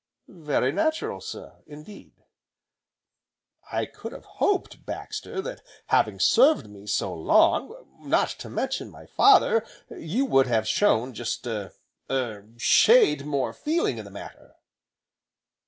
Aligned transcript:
"Very 0.43 0.71
natural, 0.71 1.21
sir, 1.21 1.61
indeed!" 1.67 2.23
"I 3.71 3.85
could 3.85 4.13
have 4.13 4.25
hoped, 4.25 4.83
Baxter, 4.83 5.41
that, 5.43 5.61
having 5.89 6.19
served 6.19 6.67
me 6.67 6.87
so 6.87 7.13
long, 7.13 7.87
not 7.99 8.29
to 8.39 8.49
mention 8.49 8.89
my 8.89 9.05
father, 9.05 9.63
you 9.91 10.25
would 10.25 10.47
have 10.47 10.67
shown 10.67 11.13
just 11.13 11.45
a 11.45 11.73
er 12.09 12.47
shade 12.57 13.27
more 13.27 13.53
feeling 13.53 13.99
in 13.99 14.05
the 14.05 14.09
matter." 14.09 14.55